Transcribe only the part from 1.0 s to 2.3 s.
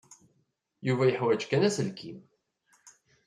yeḥwaj kan aselkim.